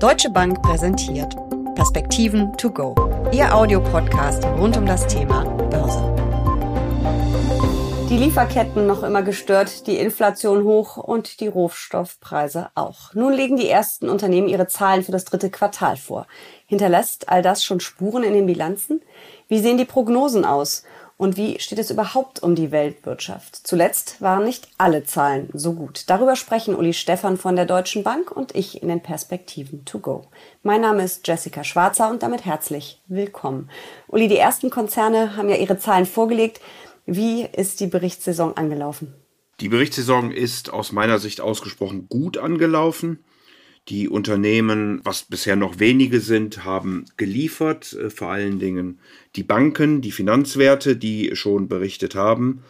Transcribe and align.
Deutsche 0.00 0.30
Bank 0.30 0.62
präsentiert 0.62 1.36
Perspektiven 1.74 2.56
to 2.56 2.70
go, 2.70 2.94
Ihr 3.32 3.54
Audiopodcast 3.54 4.42
rund 4.46 4.74
um 4.78 4.86
das 4.86 5.06
Thema 5.06 5.44
Börse. 5.44 6.00
Die 8.08 8.16
Lieferketten 8.16 8.86
noch 8.86 9.02
immer 9.02 9.22
gestört, 9.22 9.86
die 9.86 9.98
Inflation 9.98 10.64
hoch 10.64 10.96
und 10.96 11.40
die 11.40 11.48
Rohstoffpreise 11.48 12.70
auch. 12.74 13.12
Nun 13.12 13.34
legen 13.34 13.58
die 13.58 13.68
ersten 13.68 14.08
Unternehmen 14.08 14.48
ihre 14.48 14.68
Zahlen 14.68 15.02
für 15.02 15.12
das 15.12 15.26
dritte 15.26 15.50
Quartal 15.50 15.98
vor. 15.98 16.26
Hinterlässt 16.64 17.28
all 17.28 17.42
das 17.42 17.62
schon 17.62 17.80
Spuren 17.80 18.22
in 18.22 18.32
den 18.32 18.46
Bilanzen? 18.46 19.02
Wie 19.48 19.58
sehen 19.58 19.76
die 19.76 19.84
Prognosen 19.84 20.46
aus? 20.46 20.82
Und 21.20 21.36
wie 21.36 21.60
steht 21.60 21.78
es 21.78 21.90
überhaupt 21.90 22.42
um 22.42 22.54
die 22.54 22.70
Weltwirtschaft? 22.70 23.54
Zuletzt 23.54 24.22
waren 24.22 24.42
nicht 24.42 24.68
alle 24.78 25.04
Zahlen 25.04 25.50
so 25.52 25.74
gut. 25.74 26.04
Darüber 26.06 26.34
sprechen 26.34 26.74
Uli 26.74 26.94
Stephan 26.94 27.36
von 27.36 27.56
der 27.56 27.66
Deutschen 27.66 28.02
Bank 28.02 28.30
und 28.30 28.54
ich 28.54 28.80
in 28.80 28.88
den 28.88 29.02
Perspektiven 29.02 29.84
to 29.84 29.98
go. 29.98 30.28
Mein 30.62 30.80
Name 30.80 31.04
ist 31.04 31.28
Jessica 31.28 31.62
Schwarzer 31.62 32.08
und 32.08 32.22
damit 32.22 32.46
herzlich 32.46 33.02
willkommen. 33.06 33.68
Uli, 34.08 34.28
die 34.28 34.38
ersten 34.38 34.70
Konzerne 34.70 35.36
haben 35.36 35.50
ja 35.50 35.56
ihre 35.56 35.76
Zahlen 35.76 36.06
vorgelegt. 36.06 36.62
Wie 37.04 37.42
ist 37.42 37.80
die 37.80 37.88
Berichtssaison 37.88 38.56
angelaufen? 38.56 39.12
Die 39.60 39.68
Berichtssaison 39.68 40.30
ist 40.30 40.72
aus 40.72 40.90
meiner 40.90 41.18
Sicht 41.18 41.42
ausgesprochen 41.42 42.08
gut 42.08 42.38
angelaufen. 42.38 43.22
Die 43.88 44.08
Unternehmen, 44.08 45.00
was 45.04 45.24
bisher 45.24 45.56
noch 45.56 45.78
wenige 45.78 46.20
sind, 46.20 46.64
haben 46.64 47.06
geliefert, 47.16 47.92
äh, 47.94 48.10
vor 48.10 48.28
allen 48.28 48.58
Dingen 48.58 49.00
die 49.36 49.42
Banken, 49.42 50.00
die 50.00 50.12
Finanzwerte, 50.12 50.96
die 50.96 51.34
schon 51.34 51.68
berichtet 51.68 52.14
haben. 52.14 52.62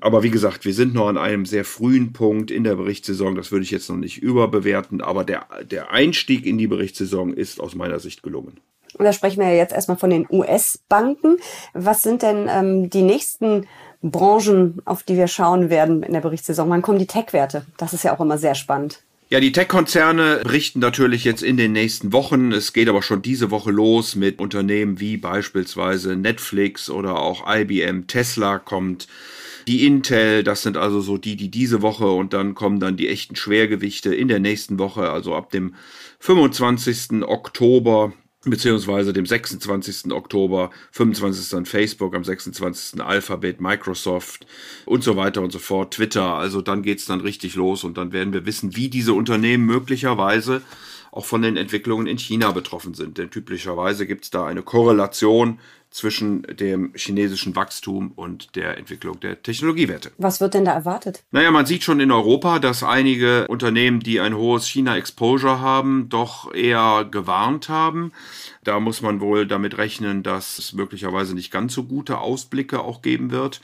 Aber 0.00 0.24
wie 0.24 0.30
gesagt, 0.30 0.64
wir 0.64 0.74
sind 0.74 0.94
noch 0.94 1.06
an 1.08 1.16
einem 1.16 1.46
sehr 1.46 1.64
frühen 1.64 2.12
Punkt 2.12 2.50
in 2.50 2.64
der 2.64 2.74
Berichtssaison. 2.74 3.36
Das 3.36 3.52
würde 3.52 3.62
ich 3.62 3.70
jetzt 3.70 3.88
noch 3.88 3.96
nicht 3.96 4.20
überbewerten. 4.20 5.00
Aber 5.00 5.24
der, 5.24 5.46
der 5.62 5.92
Einstieg 5.92 6.44
in 6.44 6.58
die 6.58 6.66
Berichtssaison 6.66 7.32
ist 7.32 7.60
aus 7.60 7.76
meiner 7.76 8.00
Sicht 8.00 8.22
gelungen. 8.22 8.58
Und 8.98 9.04
da 9.04 9.12
sprechen 9.12 9.40
wir 9.40 9.48
ja 9.48 9.56
jetzt 9.56 9.72
erstmal 9.72 9.96
von 9.96 10.10
den 10.10 10.26
US-Banken. 10.28 11.36
Was 11.72 12.02
sind 12.02 12.22
denn 12.22 12.48
ähm, 12.50 12.90
die 12.90 13.02
nächsten 13.02 13.66
Branchen, 14.02 14.82
auf 14.84 15.04
die 15.04 15.16
wir 15.16 15.28
schauen 15.28 15.70
werden 15.70 16.02
in 16.02 16.12
der 16.12 16.20
Berichtssaison? 16.20 16.68
Wann 16.68 16.82
kommen 16.82 16.98
die 16.98 17.06
Tech-Werte? 17.06 17.64
Das 17.76 17.94
ist 17.94 18.02
ja 18.02 18.14
auch 18.14 18.20
immer 18.20 18.38
sehr 18.38 18.56
spannend. 18.56 19.04
Ja, 19.32 19.40
die 19.40 19.50
Tech-Konzerne 19.50 20.40
berichten 20.42 20.80
natürlich 20.80 21.24
jetzt 21.24 21.42
in 21.42 21.56
den 21.56 21.72
nächsten 21.72 22.12
Wochen. 22.12 22.52
Es 22.52 22.74
geht 22.74 22.90
aber 22.90 23.00
schon 23.00 23.22
diese 23.22 23.50
Woche 23.50 23.70
los 23.70 24.14
mit 24.14 24.40
Unternehmen 24.40 25.00
wie 25.00 25.16
beispielsweise 25.16 26.16
Netflix 26.16 26.90
oder 26.90 27.18
auch 27.18 27.44
IBM. 27.48 28.06
Tesla 28.08 28.58
kommt. 28.58 29.08
Die 29.66 29.86
Intel, 29.86 30.44
das 30.44 30.60
sind 30.60 30.76
also 30.76 31.00
so 31.00 31.16
die, 31.16 31.36
die 31.36 31.50
diese 31.50 31.80
Woche 31.80 32.10
und 32.10 32.34
dann 32.34 32.54
kommen 32.54 32.78
dann 32.78 32.98
die 32.98 33.08
echten 33.08 33.34
Schwergewichte 33.34 34.14
in 34.14 34.28
der 34.28 34.38
nächsten 34.38 34.78
Woche, 34.78 35.08
also 35.08 35.34
ab 35.34 35.50
dem 35.50 35.76
25. 36.18 37.22
Oktober 37.22 38.12
beziehungsweise 38.44 39.12
dem 39.12 39.26
26. 39.26 40.12
Oktober, 40.12 40.70
25. 40.92 41.50
dann 41.50 41.66
Facebook, 41.66 42.14
am 42.14 42.24
26. 42.24 43.00
Alphabet, 43.00 43.60
Microsoft 43.60 44.46
und 44.84 45.04
so 45.04 45.16
weiter 45.16 45.42
und 45.42 45.52
so 45.52 45.58
fort, 45.58 45.94
Twitter. 45.94 46.34
Also 46.34 46.60
dann 46.60 46.82
geht's 46.82 47.06
dann 47.06 47.20
richtig 47.20 47.54
los 47.54 47.84
und 47.84 47.96
dann 47.96 48.12
werden 48.12 48.32
wir 48.32 48.46
wissen, 48.46 48.74
wie 48.76 48.88
diese 48.88 49.12
Unternehmen 49.12 49.64
möglicherweise 49.66 50.62
auch 51.12 51.26
von 51.26 51.42
den 51.42 51.56
Entwicklungen 51.56 52.06
in 52.06 52.18
China 52.18 52.52
betroffen 52.52 52.94
sind. 52.94 53.18
Denn 53.18 53.30
typischerweise 53.30 54.06
gibt's 54.06 54.30
da 54.30 54.46
eine 54.46 54.62
Korrelation 54.62 55.58
zwischen 55.92 56.42
dem 56.42 56.92
chinesischen 56.94 57.54
Wachstum 57.54 58.12
und 58.16 58.56
der 58.56 58.78
Entwicklung 58.78 59.20
der 59.20 59.42
Technologiewerte. 59.42 60.10
Was 60.18 60.40
wird 60.40 60.54
denn 60.54 60.64
da 60.64 60.72
erwartet? 60.72 61.22
Naja, 61.30 61.50
man 61.50 61.66
sieht 61.66 61.84
schon 61.84 62.00
in 62.00 62.10
Europa, 62.10 62.58
dass 62.58 62.82
einige 62.82 63.46
Unternehmen, 63.48 64.00
die 64.00 64.18
ein 64.20 64.36
hohes 64.36 64.66
China-Exposure 64.66 65.60
haben, 65.60 66.08
doch 66.08 66.52
eher 66.54 67.06
gewarnt 67.10 67.68
haben. 67.68 68.12
Da 68.64 68.80
muss 68.80 69.02
man 69.02 69.20
wohl 69.20 69.46
damit 69.46 69.78
rechnen, 69.78 70.22
dass 70.22 70.58
es 70.58 70.72
möglicherweise 70.72 71.34
nicht 71.34 71.52
ganz 71.52 71.74
so 71.74 71.84
gute 71.84 72.18
Ausblicke 72.18 72.80
auch 72.80 73.02
geben 73.02 73.30
wird. 73.30 73.60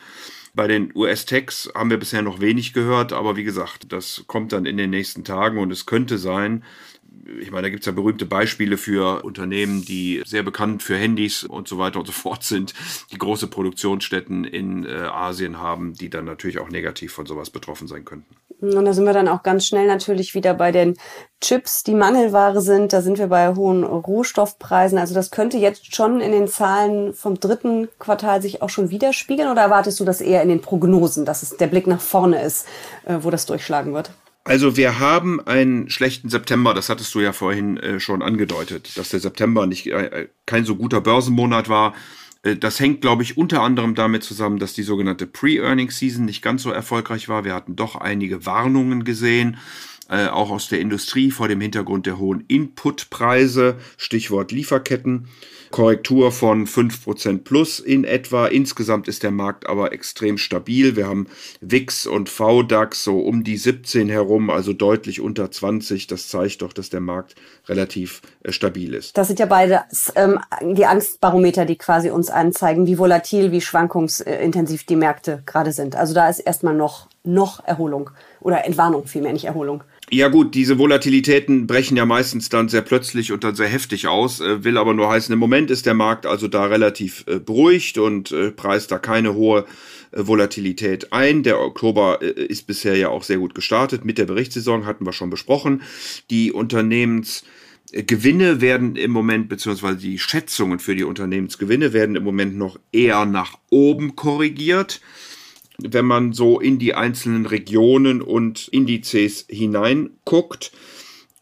Bei 0.54 0.66
den 0.66 0.90
US-Techs 0.94 1.70
haben 1.74 1.90
wir 1.90 1.98
bisher 1.98 2.22
noch 2.22 2.40
wenig 2.40 2.72
gehört, 2.72 3.12
aber 3.12 3.36
wie 3.36 3.44
gesagt, 3.44 3.92
das 3.92 4.24
kommt 4.26 4.52
dann 4.52 4.66
in 4.66 4.76
den 4.76 4.90
nächsten 4.90 5.22
Tagen 5.22 5.58
und 5.58 5.70
es 5.70 5.86
könnte 5.86 6.18
sein, 6.18 6.64
ich 7.40 7.50
meine, 7.50 7.62
da 7.62 7.70
gibt 7.70 7.82
es 7.82 7.86
ja 7.86 7.92
berühmte 7.92 8.26
Beispiele 8.26 8.76
für 8.76 9.24
Unternehmen, 9.24 9.84
die 9.84 10.22
sehr 10.26 10.42
bekannt 10.42 10.82
für 10.82 10.96
Handys 10.96 11.44
und 11.44 11.68
so 11.68 11.78
weiter 11.78 11.98
und 11.98 12.06
so 12.06 12.12
fort 12.12 12.42
sind, 12.42 12.74
die 13.12 13.18
große 13.18 13.48
Produktionsstätten 13.48 14.44
in 14.44 14.84
äh, 14.84 14.92
Asien 15.12 15.58
haben, 15.58 15.94
die 15.94 16.10
dann 16.10 16.24
natürlich 16.24 16.58
auch 16.58 16.70
negativ 16.70 17.12
von 17.12 17.26
sowas 17.26 17.50
betroffen 17.50 17.88
sein 17.88 18.04
könnten. 18.04 18.36
Und 18.60 18.84
da 18.84 18.92
sind 18.92 19.04
wir 19.04 19.12
dann 19.12 19.28
auch 19.28 19.44
ganz 19.44 19.66
schnell 19.66 19.86
natürlich 19.86 20.34
wieder 20.34 20.52
bei 20.52 20.72
den 20.72 20.96
Chips, 21.40 21.84
die 21.84 21.94
Mangelware 21.94 22.60
sind. 22.60 22.92
Da 22.92 23.02
sind 23.02 23.18
wir 23.18 23.28
bei 23.28 23.54
hohen 23.54 23.84
Rohstoffpreisen. 23.84 24.98
Also 24.98 25.14
das 25.14 25.30
könnte 25.30 25.58
jetzt 25.58 25.94
schon 25.94 26.20
in 26.20 26.32
den 26.32 26.48
Zahlen 26.48 27.14
vom 27.14 27.38
dritten 27.38 27.88
Quartal 28.00 28.42
sich 28.42 28.60
auch 28.60 28.70
schon 28.70 28.90
widerspiegeln. 28.90 29.48
Oder 29.48 29.62
erwartest 29.62 30.00
du 30.00 30.04
das 30.04 30.20
eher 30.20 30.42
in 30.42 30.48
den 30.48 30.60
Prognosen, 30.60 31.24
dass 31.24 31.44
es 31.44 31.56
der 31.56 31.68
Blick 31.68 31.86
nach 31.86 32.00
vorne 32.00 32.42
ist, 32.42 32.66
äh, 33.04 33.18
wo 33.20 33.30
das 33.30 33.46
durchschlagen 33.46 33.94
wird? 33.94 34.10
Also 34.44 34.76
wir 34.76 34.98
haben 34.98 35.46
einen 35.46 35.90
schlechten 35.90 36.30
September, 36.30 36.72
das 36.72 36.88
hattest 36.88 37.14
du 37.14 37.20
ja 37.20 37.32
vorhin 37.32 37.76
äh, 37.76 38.00
schon 38.00 38.22
angedeutet, 38.22 38.96
dass 38.96 39.10
der 39.10 39.20
September 39.20 39.66
nicht 39.66 39.86
äh, 39.88 40.28
kein 40.46 40.64
so 40.64 40.76
guter 40.76 41.00
Börsenmonat 41.02 41.68
war. 41.68 41.94
Äh, 42.42 42.56
das 42.56 42.80
hängt, 42.80 43.00
glaube 43.00 43.22
ich, 43.22 43.36
unter 43.36 43.62
anderem 43.62 43.94
damit 43.94 44.24
zusammen, 44.24 44.58
dass 44.58 44.72
die 44.72 44.82
sogenannte 44.82 45.26
Pre-Earning-Season 45.26 46.24
nicht 46.24 46.42
ganz 46.42 46.62
so 46.62 46.70
erfolgreich 46.70 47.28
war. 47.28 47.44
Wir 47.44 47.54
hatten 47.54 47.76
doch 47.76 47.96
einige 47.96 48.46
Warnungen 48.46 49.04
gesehen, 49.04 49.58
äh, 50.08 50.28
auch 50.28 50.50
aus 50.50 50.68
der 50.68 50.80
Industrie 50.80 51.30
vor 51.30 51.48
dem 51.48 51.60
Hintergrund 51.60 52.06
der 52.06 52.18
hohen 52.18 52.44
Inputpreise, 52.48 53.76
Stichwort 53.96 54.52
Lieferketten. 54.52 55.28
Korrektur 55.70 56.32
von 56.32 56.66
5% 56.66 57.44
plus 57.44 57.80
in 57.80 58.04
etwa. 58.04 58.46
Insgesamt 58.46 59.08
ist 59.08 59.22
der 59.22 59.30
Markt 59.30 59.68
aber 59.68 59.92
extrem 59.92 60.38
stabil. 60.38 60.96
Wir 60.96 61.06
haben 61.06 61.26
WIX 61.60 62.06
und 62.06 62.28
VDAX 62.28 63.04
so 63.04 63.20
um 63.20 63.44
die 63.44 63.56
17 63.56 64.08
herum, 64.08 64.50
also 64.50 64.72
deutlich 64.72 65.20
unter 65.20 65.50
20. 65.50 66.06
Das 66.06 66.28
zeigt 66.28 66.62
doch, 66.62 66.72
dass 66.72 66.90
der 66.90 67.00
Markt 67.00 67.34
relativ 67.66 68.22
äh, 68.42 68.52
stabil 68.52 68.94
ist. 68.94 69.16
Das 69.16 69.26
sind 69.26 69.38
ja 69.38 69.46
beide 69.46 69.82
ähm, 70.14 70.40
die 70.62 70.86
Angstbarometer, 70.86 71.64
die 71.64 71.76
quasi 71.76 72.10
uns 72.10 72.30
anzeigen, 72.30 72.86
wie 72.86 72.98
volatil, 72.98 73.52
wie 73.52 73.60
schwankungsintensiv 73.60 74.84
die 74.84 74.96
Märkte 74.96 75.42
gerade 75.44 75.72
sind. 75.72 75.96
Also 75.96 76.14
da 76.14 76.28
ist 76.28 76.40
erstmal 76.40 76.74
noch, 76.74 77.08
noch 77.24 77.64
Erholung 77.64 78.10
oder 78.40 78.64
Entwarnung 78.64 79.06
vielmehr, 79.06 79.32
nicht 79.32 79.44
Erholung. 79.44 79.82
Ja 80.10 80.28
gut, 80.28 80.54
diese 80.54 80.78
Volatilitäten 80.78 81.66
brechen 81.66 81.98
ja 81.98 82.06
meistens 82.06 82.48
dann 82.48 82.70
sehr 82.70 82.80
plötzlich 82.80 83.30
und 83.30 83.44
dann 83.44 83.54
sehr 83.54 83.68
heftig 83.68 84.08
aus, 84.08 84.40
äh, 84.40 84.64
will 84.64 84.78
aber 84.78 84.94
nur 84.94 85.10
heißen, 85.10 85.32
im 85.32 85.38
Moment 85.38 85.70
ist 85.70 85.84
der 85.84 85.92
Markt 85.92 86.24
also 86.24 86.48
da 86.48 86.64
relativ 86.64 87.24
äh, 87.26 87.38
beruhigt 87.38 87.98
und 87.98 88.32
äh, 88.32 88.50
preist 88.50 88.90
da 88.90 88.98
keine 88.98 89.34
hohe 89.34 89.66
Volatilität 90.12 91.12
ein. 91.12 91.42
Der 91.42 91.60
Oktober 91.60 92.22
ist 92.22 92.66
bisher 92.66 92.96
ja 92.96 93.10
auch 93.10 93.22
sehr 93.22 93.36
gut 93.36 93.54
gestartet. 93.54 94.06
Mit 94.06 94.16
der 94.16 94.24
Berichtssaison 94.24 94.86
hatten 94.86 95.04
wir 95.04 95.12
schon 95.12 95.28
besprochen. 95.28 95.82
Die 96.30 96.50
Unternehmensgewinne 96.50 98.62
werden 98.62 98.96
im 98.96 99.10
Moment, 99.10 99.50
beziehungsweise 99.50 99.98
die 99.98 100.18
Schätzungen 100.18 100.78
für 100.78 100.96
die 100.96 101.04
Unternehmensgewinne 101.04 101.92
werden 101.92 102.16
im 102.16 102.24
Moment 102.24 102.56
noch 102.56 102.80
eher 102.90 103.26
nach 103.26 103.58
oben 103.68 104.16
korrigiert 104.16 105.02
wenn 105.82 106.06
man 106.06 106.32
so 106.32 106.60
in 106.60 106.78
die 106.78 106.94
einzelnen 106.94 107.46
Regionen 107.46 108.20
und 108.20 108.68
Indizes 108.68 109.46
hineinguckt. 109.48 110.72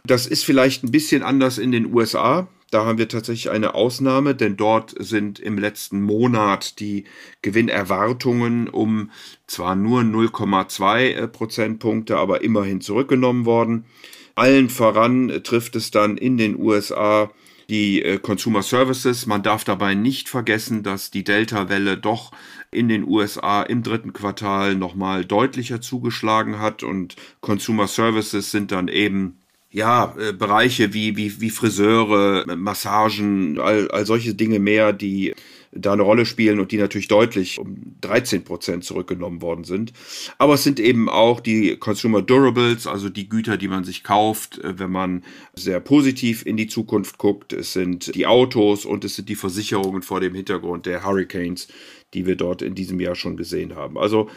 Das 0.05 0.27
ist 0.27 0.45
vielleicht 0.45 0.85
ein 0.85 0.91
bisschen 0.91 1.23
anders 1.23 1.59
in 1.59 1.73
den 1.73 1.93
USA. 1.93 2.49
Da 2.71 2.85
haben 2.85 2.99
wir 2.99 3.09
tatsächlich 3.09 3.51
eine 3.51 3.75
Ausnahme, 3.75 4.35
denn 4.35 4.57
dort 4.57 4.95
sind 4.99 5.39
im 5.39 5.57
letzten 5.57 6.03
Monat 6.03 6.81
die 6.81 7.05
Gewinnerwartungen 7.41 8.69
um 8.69 9.11
zwar 9.47 9.77
nur 9.77 10.03
0,2 10.03 11.29
Prozentpunkte, 11.29 12.19
aber 12.19 12.43
immerhin 12.43 12.81
zurückgenommen 12.81 13.47
worden. 13.47 13.87
Allen 14.35 14.69
voran 14.69 15.41
trifft 15.45 15.77
es 15.77 15.91
dann 15.91 16.19
in 16.19 16.37
den 16.37 16.59
USA 16.59 17.31
die 17.69 18.03
äh, 18.03 18.19
Consumer 18.19 18.63
Services. 18.63 19.27
Man 19.27 19.43
darf 19.43 19.65
dabei 19.65 19.95
nicht 19.95 20.29
vergessen, 20.29 20.83
dass 20.83 21.11
die 21.11 21.25
Delta-Welle 21.25 21.97
doch 21.97 22.33
in 22.71 22.89
den 22.89 23.07
USA 23.07 23.63
im 23.63 23.83
dritten 23.83 24.13
Quartal 24.13 24.75
nochmal 24.75 25.25
deutlicher 25.25 25.81
zugeschlagen 25.81 26.59
hat 26.59 26.83
und 26.83 27.17
Consumer 27.41 27.87
Services 27.87 28.51
sind 28.51 28.73
dann 28.73 28.89
eben 28.89 29.39
ja, 29.71 30.15
äh, 30.19 30.33
Bereiche 30.33 30.95
wie, 30.95 31.17
wie, 31.17 31.41
wie 31.41 31.51
Friseure, 31.51 32.57
Massagen, 32.57 33.61
all, 33.61 33.91
all 33.91 34.07
solche 34.07 34.35
Dinge 34.35 34.59
mehr, 34.59 34.93
die 34.93 35.35
da 35.73 35.93
eine 35.93 36.03
Rolle 36.03 36.27
spielen 36.27 36.61
und 36.61 36.73
die 36.73 36.79
natürlich 36.79 37.09
deutlich 37.09 37.59
um 37.59 37.97
13 38.01 38.45
Prozent 38.45 38.85
zurückgenommen 38.85 39.43
worden 39.43 39.65
sind. 39.65 39.93
Aber 40.39 40.55
es 40.55 40.65
sind 40.65 40.81
eben 40.81 41.09
auch 41.09 41.41
die 41.41 41.77
Consumer 41.77 42.23
Durables, 42.23 42.87
also 42.87 43.09
die 43.09 43.29
Güter, 43.29 43.57
die 43.57 43.69
man 43.69 43.85
sich 43.85 44.03
kauft, 44.03 44.59
äh, 44.59 44.79
wenn 44.79 44.91
man 44.91 45.25
sehr 45.55 45.81
positiv 45.81 46.45
in 46.45 46.57
die 46.57 46.67
Zukunft 46.67 47.19
guckt. 47.19 47.53
Es 47.53 47.73
sind 47.73 48.15
die 48.15 48.27
Autos 48.27 48.85
und 48.85 49.05
es 49.05 49.17
sind 49.17 49.29
die 49.29 49.37
Versicherungen 49.37 50.03
vor 50.03 50.21
dem 50.21 50.35
Hintergrund 50.35 50.87
der 50.87 51.05
Hurricanes, 51.05 51.69
die 52.15 52.27
wir 52.27 52.37
dort 52.37 52.63
in 52.63 52.75
diesem 52.75 53.01
Jahr 53.01 53.15
schon 53.15 53.37
gesehen 53.37 53.75
haben. 53.75 53.99
Also 53.99 54.29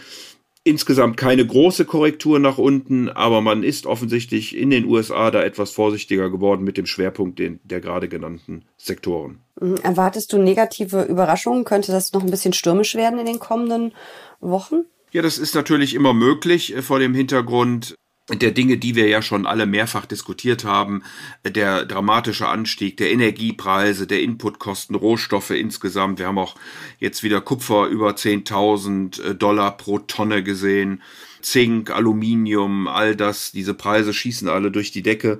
Insgesamt 0.66 1.16
keine 1.16 1.46
große 1.48 1.86
Korrektur 1.86 2.38
nach 2.38 2.58
unten, 2.58 3.08
aber 3.08 3.40
man 3.40 3.64
ist 3.64 3.86
offensichtlich 3.86 4.56
in 4.56 4.70
den 4.70 4.86
USA 4.86 5.32
da 5.32 5.42
etwas 5.42 5.72
vorsichtiger 5.72 6.30
geworden 6.30 6.66
mit 6.66 6.78
dem 6.78 6.86
Schwerpunkt 6.86 7.40
der 7.40 7.80
gerade 7.80 8.10
genannten 8.10 8.66
Sektoren. 8.78 9.40
Mhm. 9.60 9.78
Erwartest 9.78 10.34
du 10.34 10.38
negative 10.38 11.04
Überraschungen? 11.04 11.66
Könnte 11.66 11.92
das 11.92 12.14
noch 12.14 12.24
ein 12.24 12.32
bisschen 12.32 12.54
stürmisch 12.54 12.96
werden 12.96 13.20
in 13.20 13.26
den 13.26 13.40
kommenden 13.40 13.94
Wochen? 14.40 14.86
Ja, 15.12 15.22
das 15.22 15.38
ist 15.38 15.56
natürlich 15.56 15.96
immer 15.96 16.14
möglich 16.14 16.76
äh, 16.76 16.82
vor 16.82 17.00
dem 17.00 17.14
Hintergrund 17.14 17.96
der 18.32 18.52
Dinge, 18.52 18.78
die 18.78 18.96
wir 18.96 19.08
ja 19.08 19.24
schon 19.24 19.48
alle 19.48 19.66
mehrfach 19.66 20.06
diskutiert 20.06 20.64
haben, 20.64 21.02
der 21.44 21.86
dramatische 21.86 22.48
Anstieg 22.48 22.98
der 22.98 23.12
Energiepreise, 23.12 24.06
der 24.06 24.22
Inputkosten, 24.22 24.96
Rohstoffe 24.96 25.50
insgesamt. 25.50 26.20
Wir 26.20 26.28
haben 26.28 26.38
auch 26.38 26.56
jetzt 27.00 27.24
wieder 27.24 27.42
Kupfer 27.42 27.88
über 27.88 28.12
10.000 28.12 29.22
äh, 29.24 29.36
Dollar 29.36 29.78
pro 29.78 30.00
Tonne 30.00 30.44
gesehen. 30.44 31.02
Zink, 31.42 31.90
Aluminium, 31.90 32.88
all 32.88 33.16
das, 33.16 33.52
diese 33.52 33.74
Preise 33.74 34.14
schießen 34.14 34.48
alle 34.48 34.72
durch 34.72 34.92
die 34.92 35.02
Decke. 35.04 35.40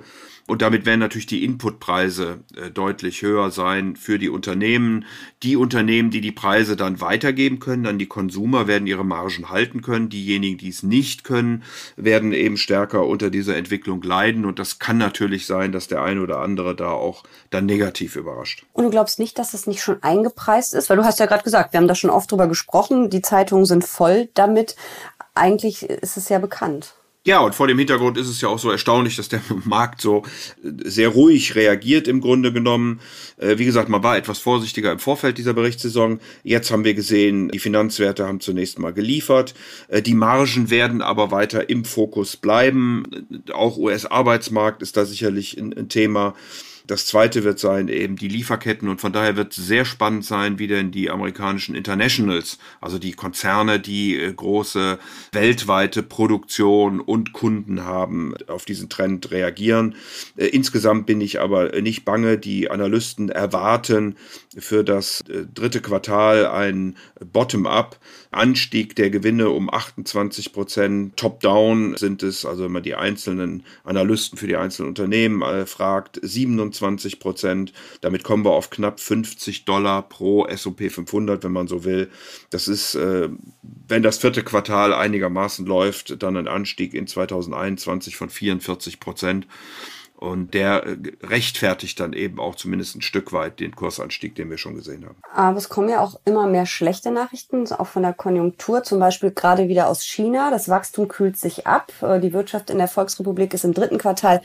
Und 0.50 0.62
damit 0.62 0.84
werden 0.84 0.98
natürlich 0.98 1.26
die 1.26 1.44
Inputpreise 1.44 2.40
äh, 2.56 2.72
deutlich 2.72 3.22
höher 3.22 3.52
sein 3.52 3.94
für 3.94 4.18
die 4.18 4.28
Unternehmen. 4.28 5.04
Die 5.44 5.54
Unternehmen, 5.54 6.10
die 6.10 6.20
die 6.20 6.32
Preise 6.32 6.74
dann 6.74 7.00
weitergeben 7.00 7.60
können 7.60 7.86
an 7.86 8.00
die 8.00 8.08
Konsumer, 8.08 8.66
werden 8.66 8.88
ihre 8.88 9.04
Margen 9.04 9.48
halten 9.48 9.80
können. 9.80 10.08
Diejenigen, 10.08 10.58
die 10.58 10.70
es 10.70 10.82
nicht 10.82 11.22
können, 11.22 11.62
werden 11.94 12.32
eben 12.32 12.56
stärker 12.56 13.06
unter 13.06 13.30
dieser 13.30 13.56
Entwicklung 13.56 14.02
leiden. 14.02 14.44
Und 14.44 14.58
das 14.58 14.80
kann 14.80 14.98
natürlich 14.98 15.46
sein, 15.46 15.70
dass 15.70 15.86
der 15.86 16.02
eine 16.02 16.20
oder 16.20 16.40
andere 16.40 16.74
da 16.74 16.90
auch 16.90 17.22
dann 17.50 17.66
negativ 17.66 18.16
überrascht. 18.16 18.66
Und 18.72 18.82
du 18.82 18.90
glaubst 18.90 19.20
nicht, 19.20 19.38
dass 19.38 19.52
das 19.52 19.68
nicht 19.68 19.84
schon 19.84 20.02
eingepreist 20.02 20.74
ist? 20.74 20.90
Weil 20.90 20.96
du 20.96 21.04
hast 21.04 21.20
ja 21.20 21.26
gerade 21.26 21.44
gesagt, 21.44 21.72
wir 21.72 21.78
haben 21.78 21.86
da 21.86 21.94
schon 21.94 22.10
oft 22.10 22.28
drüber 22.28 22.48
gesprochen. 22.48 23.08
Die 23.08 23.22
Zeitungen 23.22 23.66
sind 23.66 23.84
voll 23.84 24.28
damit. 24.34 24.74
Eigentlich 25.32 25.84
ist 25.84 26.16
es 26.16 26.28
ja 26.28 26.40
bekannt. 26.40 26.96
Ja, 27.26 27.40
und 27.40 27.54
vor 27.54 27.66
dem 27.66 27.78
Hintergrund 27.78 28.16
ist 28.16 28.28
es 28.28 28.40
ja 28.40 28.48
auch 28.48 28.58
so 28.58 28.70
erstaunlich, 28.70 29.16
dass 29.16 29.28
der 29.28 29.42
Markt 29.64 30.00
so 30.00 30.22
äh, 30.64 30.88
sehr 30.88 31.08
ruhig 31.08 31.54
reagiert 31.54 32.08
im 32.08 32.22
Grunde 32.22 32.50
genommen. 32.50 33.00
Äh, 33.36 33.58
wie 33.58 33.66
gesagt, 33.66 33.90
man 33.90 34.02
war 34.02 34.16
etwas 34.16 34.38
vorsichtiger 34.38 34.90
im 34.90 34.98
Vorfeld 34.98 35.36
dieser 35.36 35.52
Berichtssaison. 35.52 36.18
Jetzt 36.44 36.70
haben 36.70 36.84
wir 36.84 36.94
gesehen, 36.94 37.50
die 37.50 37.58
Finanzwerte 37.58 38.26
haben 38.26 38.40
zunächst 38.40 38.78
mal 38.78 38.94
geliefert. 38.94 39.54
Äh, 39.88 40.00
die 40.00 40.14
Margen 40.14 40.70
werden 40.70 41.02
aber 41.02 41.30
weiter 41.30 41.68
im 41.68 41.84
Fokus 41.84 42.38
bleiben. 42.38 43.04
Auch 43.52 43.76
US-Arbeitsmarkt 43.76 44.80
ist 44.80 44.96
da 44.96 45.04
sicherlich 45.04 45.58
ein, 45.58 45.90
Thema. 45.90 46.34
Das 46.86 47.06
zweite 47.06 47.44
wird 47.44 47.58
sein 47.58 47.88
eben 47.88 48.16
die 48.16 48.28
Lieferketten 48.28 48.88
und 48.88 49.00
von 49.00 49.12
daher 49.12 49.36
wird 49.36 49.56
es 49.56 49.66
sehr 49.66 49.84
spannend 49.84 50.24
sein, 50.24 50.58
wie 50.58 50.66
denn 50.66 50.90
die 50.90 51.10
amerikanischen 51.10 51.74
Internationals, 51.74 52.58
also 52.80 52.98
die 52.98 53.12
Konzerne, 53.12 53.80
die 53.80 54.16
äh, 54.16 54.32
große 54.32 54.98
weltweite 55.32 56.02
Produktion 56.02 57.00
und 57.00 57.32
Kunden 57.32 57.84
haben, 57.84 58.34
auf 58.46 58.64
diesen 58.64 58.88
Trend 58.88 59.30
reagieren. 59.30 59.94
Äh, 60.36 60.46
insgesamt 60.46 61.06
bin 61.06 61.20
ich 61.20 61.40
aber 61.40 61.80
nicht 61.80 62.04
bange. 62.04 62.38
Die 62.38 62.70
Analysten 62.70 63.28
erwarten 63.28 64.16
für 64.56 64.82
das 64.82 65.20
äh, 65.28 65.44
dritte 65.52 65.80
Quartal 65.80 66.46
ein 66.46 66.96
Bottom-up 67.32 67.98
Anstieg 68.30 68.94
der 68.96 69.10
Gewinne 69.10 69.50
um 69.50 69.72
28 69.72 70.52
Prozent. 70.52 71.16
Top-down 71.16 71.96
sind 71.96 72.22
es, 72.22 72.46
also 72.46 72.64
wenn 72.64 72.72
man 72.72 72.82
die 72.82 72.94
einzelnen 72.94 73.64
Analysten 73.84 74.38
für 74.38 74.46
die 74.46 74.56
einzelnen 74.56 74.88
Unternehmen 74.88 75.66
fragt, 75.66 76.20
27 76.22 76.69
Prozent. 77.18 77.72
Damit 78.00 78.24
kommen 78.24 78.44
wir 78.44 78.52
auf 78.52 78.70
knapp 78.70 79.00
50 79.00 79.64
Dollar 79.64 80.02
pro 80.02 80.46
S&P 80.46 80.90
500, 80.90 81.44
wenn 81.44 81.52
man 81.52 81.68
so 81.68 81.84
will. 81.84 82.10
Das 82.50 82.68
ist, 82.68 82.94
äh, 82.94 83.28
wenn 83.62 84.02
das 84.02 84.18
vierte 84.18 84.42
Quartal 84.42 84.92
einigermaßen 84.92 85.66
läuft, 85.66 86.22
dann 86.22 86.36
ein 86.36 86.48
Anstieg 86.48 86.94
in 86.94 87.06
2021 87.06 88.16
von 88.16 88.30
44 88.30 89.00
Prozent. 89.00 89.46
Und 90.20 90.52
der 90.52 90.84
äh, 90.84 90.96
rechtfertigt 91.22 91.98
dann 91.98 92.12
eben 92.12 92.40
auch 92.40 92.54
zumindest 92.54 92.94
ein 92.94 93.00
Stück 93.00 93.32
weit 93.32 93.58
den 93.58 93.74
Kursanstieg, 93.74 94.34
den 94.34 94.50
wir 94.50 94.58
schon 94.58 94.74
gesehen 94.74 95.06
haben. 95.06 95.16
Aber 95.32 95.56
es 95.56 95.70
kommen 95.70 95.88
ja 95.88 96.00
auch 96.00 96.20
immer 96.26 96.46
mehr 96.46 96.66
schlechte 96.66 97.10
Nachrichten, 97.10 97.66
auch 97.72 97.86
von 97.86 98.02
der 98.02 98.12
Konjunktur, 98.12 98.82
zum 98.82 98.98
Beispiel 98.98 99.30
gerade 99.30 99.68
wieder 99.68 99.88
aus 99.88 100.04
China. 100.04 100.50
Das 100.50 100.68
Wachstum 100.68 101.08
kühlt 101.08 101.38
sich 101.38 101.66
ab. 101.66 101.90
Äh, 102.02 102.20
die 102.20 102.34
Wirtschaft 102.34 102.68
in 102.68 102.76
der 102.76 102.88
Volksrepublik 102.88 103.54
ist 103.54 103.64
im 103.64 103.72
dritten 103.72 103.96
Quartal 103.96 104.42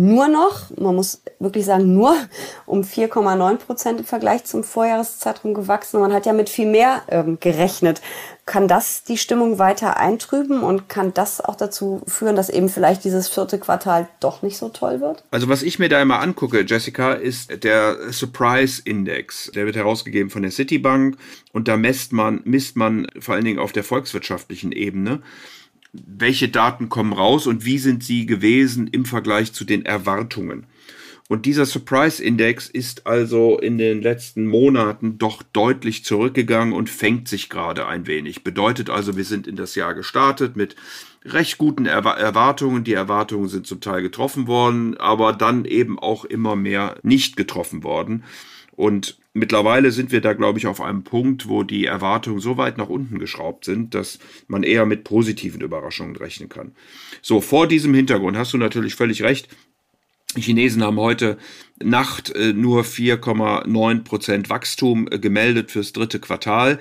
nur 0.00 0.28
noch, 0.28 0.70
man 0.78 0.94
muss 0.94 1.20
wirklich 1.40 1.66
sagen, 1.66 1.92
nur 1.92 2.16
um 2.64 2.80
4,9 2.80 3.56
Prozent 3.56 4.00
im 4.00 4.06
Vergleich 4.06 4.44
zum 4.44 4.64
Vorjahreszeitraum 4.64 5.52
gewachsen. 5.52 6.00
Man 6.00 6.14
hat 6.14 6.24
ja 6.24 6.32
mit 6.32 6.48
viel 6.48 6.66
mehr 6.66 7.02
ähm, 7.08 7.36
gerechnet. 7.38 8.00
Kann 8.46 8.66
das 8.66 9.04
die 9.04 9.18
Stimmung 9.18 9.58
weiter 9.58 9.98
eintrüben 9.98 10.62
und 10.62 10.88
kann 10.88 11.12
das 11.12 11.42
auch 11.42 11.54
dazu 11.54 12.00
führen, 12.06 12.34
dass 12.34 12.48
eben 12.48 12.70
vielleicht 12.70 13.04
dieses 13.04 13.28
vierte 13.28 13.58
Quartal 13.58 14.08
doch 14.20 14.40
nicht 14.40 14.56
so 14.56 14.70
toll 14.70 15.02
wird? 15.02 15.22
Also 15.30 15.50
was 15.50 15.62
ich 15.62 15.78
mir 15.78 15.90
da 15.90 16.00
immer 16.00 16.20
angucke, 16.20 16.64
Jessica, 16.66 17.12
ist 17.12 17.62
der 17.62 18.10
Surprise 18.10 18.80
Index. 18.82 19.50
Der 19.54 19.66
wird 19.66 19.76
herausgegeben 19.76 20.30
von 20.30 20.40
der 20.40 20.50
Citibank 20.50 21.18
und 21.52 21.68
da 21.68 21.76
misst 21.76 22.14
man, 22.14 22.40
misst 22.44 22.74
man 22.74 23.06
vor 23.18 23.34
allen 23.34 23.44
Dingen 23.44 23.58
auf 23.58 23.72
der 23.72 23.84
volkswirtschaftlichen 23.84 24.72
Ebene 24.72 25.20
welche 25.92 26.48
Daten 26.48 26.88
kommen 26.88 27.12
raus 27.12 27.46
und 27.46 27.64
wie 27.64 27.78
sind 27.78 28.04
sie 28.04 28.26
gewesen 28.26 28.88
im 28.88 29.04
Vergleich 29.04 29.52
zu 29.52 29.64
den 29.64 29.84
Erwartungen. 29.84 30.66
Und 31.30 31.46
dieser 31.46 31.64
Surprise 31.64 32.22
Index 32.22 32.68
ist 32.68 33.06
also 33.06 33.56
in 33.56 33.78
den 33.78 34.02
letzten 34.02 34.48
Monaten 34.48 35.16
doch 35.16 35.44
deutlich 35.44 36.04
zurückgegangen 36.04 36.74
und 36.74 36.90
fängt 36.90 37.28
sich 37.28 37.48
gerade 37.48 37.86
ein 37.86 38.08
wenig. 38.08 38.42
Bedeutet 38.42 38.90
also, 38.90 39.16
wir 39.16 39.22
sind 39.22 39.46
in 39.46 39.54
das 39.54 39.76
Jahr 39.76 39.94
gestartet 39.94 40.56
mit 40.56 40.74
recht 41.24 41.56
guten 41.56 41.86
Erwartungen. 41.86 42.82
Die 42.82 42.94
Erwartungen 42.94 43.48
sind 43.48 43.64
zum 43.68 43.80
Teil 43.80 44.02
getroffen 44.02 44.48
worden, 44.48 44.96
aber 44.96 45.32
dann 45.32 45.66
eben 45.66 46.00
auch 46.00 46.24
immer 46.24 46.56
mehr 46.56 46.96
nicht 47.04 47.36
getroffen 47.36 47.84
worden. 47.84 48.24
Und 48.80 49.18
mittlerweile 49.34 49.92
sind 49.92 50.10
wir 50.10 50.22
da, 50.22 50.32
glaube 50.32 50.58
ich, 50.58 50.66
auf 50.66 50.80
einem 50.80 51.04
Punkt, 51.04 51.50
wo 51.50 51.64
die 51.64 51.84
Erwartungen 51.84 52.40
so 52.40 52.56
weit 52.56 52.78
nach 52.78 52.88
unten 52.88 53.18
geschraubt 53.18 53.66
sind, 53.66 53.94
dass 53.94 54.18
man 54.48 54.62
eher 54.62 54.86
mit 54.86 55.04
positiven 55.04 55.60
Überraschungen 55.60 56.16
rechnen 56.16 56.48
kann. 56.48 56.72
So, 57.20 57.42
vor 57.42 57.66
diesem 57.66 57.92
Hintergrund 57.92 58.38
hast 58.38 58.54
du 58.54 58.56
natürlich 58.56 58.94
völlig 58.94 59.22
recht. 59.22 59.48
Die 60.34 60.40
Chinesen 60.40 60.82
haben 60.82 60.98
heute 60.98 61.36
Nacht 61.82 62.30
äh, 62.34 62.52
nur 62.52 62.82
4,9 62.82 64.04
Prozent 64.04 64.50
Wachstum 64.50 65.08
äh, 65.10 65.18
gemeldet 65.18 65.70
fürs 65.70 65.94
dritte 65.94 66.20
Quartal, 66.20 66.78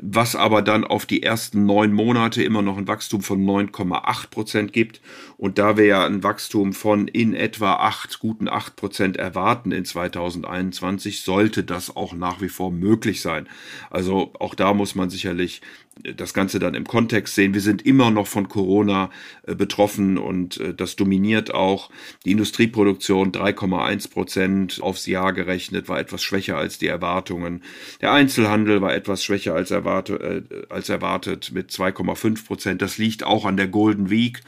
was 0.00 0.36
aber 0.36 0.60
dann 0.60 0.84
auf 0.84 1.06
die 1.06 1.22
ersten 1.22 1.64
neun 1.64 1.92
Monate 1.92 2.42
immer 2.42 2.60
noch 2.60 2.76
ein 2.76 2.86
Wachstum 2.86 3.22
von 3.22 3.42
9,8 3.42 4.30
Prozent 4.30 4.72
gibt. 4.74 5.00
Und 5.38 5.58
da 5.58 5.78
wir 5.78 5.86
ja 5.86 6.04
ein 6.04 6.22
Wachstum 6.22 6.74
von 6.74 7.08
in 7.08 7.34
etwa 7.34 7.76
acht, 7.76 8.18
guten 8.18 8.46
acht 8.46 8.76
Prozent 8.76 9.16
erwarten 9.16 9.72
in 9.72 9.86
2021, 9.86 11.22
sollte 11.22 11.64
das 11.64 11.96
auch 11.96 12.12
nach 12.12 12.42
wie 12.42 12.50
vor 12.50 12.70
möglich 12.70 13.22
sein. 13.22 13.48
Also 13.88 14.32
auch 14.38 14.54
da 14.54 14.74
muss 14.74 14.94
man 14.94 15.08
sicherlich 15.08 15.62
das 16.16 16.34
Ganze 16.34 16.58
dann 16.58 16.74
im 16.74 16.86
Kontext 16.86 17.34
sehen. 17.34 17.54
Wir 17.54 17.60
sind 17.60 17.84
immer 17.86 18.10
noch 18.10 18.26
von 18.26 18.48
Corona 18.48 19.10
betroffen 19.46 20.18
und 20.18 20.60
das 20.76 20.96
dominiert 20.96 21.54
auch 21.54 21.90
die 22.24 22.32
Industrieproduktion 22.32 23.32
3,1 23.32 24.10
Prozent 24.10 24.32
Prozent 24.32 24.80
aufs 24.80 25.06
Jahr 25.06 25.32
gerechnet, 25.32 25.88
war 25.88 25.98
etwas 25.98 26.22
schwächer 26.22 26.56
als 26.56 26.78
die 26.78 26.86
Erwartungen. 26.86 27.62
Der 28.00 28.12
Einzelhandel 28.12 28.80
war 28.80 28.94
etwas 28.94 29.22
schwächer 29.24 29.54
als, 29.54 29.70
erwarte, 29.70 30.44
äh, 30.50 30.66
als 30.68 30.88
erwartet 30.88 31.50
mit 31.52 31.70
2,5 31.70 32.46
Prozent. 32.46 32.82
Das 32.82 32.98
liegt 32.98 33.24
auch 33.24 33.44
an 33.44 33.56
der 33.56 33.68
Golden 33.68 34.10
Week, 34.10 34.40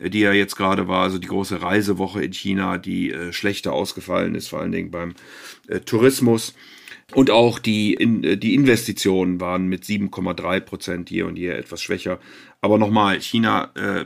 äh, 0.00 0.10
die 0.10 0.20
ja 0.20 0.32
jetzt 0.32 0.56
gerade 0.56 0.88
war, 0.88 1.04
also 1.04 1.18
die 1.18 1.26
große 1.26 1.62
Reisewoche 1.62 2.22
in 2.22 2.32
China, 2.32 2.76
die 2.76 3.12
äh, 3.12 3.32
schlechter 3.32 3.72
ausgefallen 3.72 4.34
ist, 4.34 4.48
vor 4.48 4.60
allen 4.60 4.72
Dingen 4.72 4.90
beim 4.90 5.14
äh, 5.68 5.80
Tourismus. 5.80 6.54
Und 7.14 7.30
auch 7.30 7.58
die, 7.58 7.94
in, 7.94 8.24
äh, 8.24 8.36
die 8.36 8.54
Investitionen 8.54 9.40
waren 9.40 9.66
mit 9.66 9.84
7,3 9.84 10.60
Prozent 10.60 11.08
hier 11.08 11.26
und 11.26 11.36
hier 11.36 11.56
etwas 11.56 11.82
schwächer. 11.82 12.18
Aber 12.60 12.78
nochmal, 12.78 13.20
China 13.20 13.70
äh, 13.74 14.04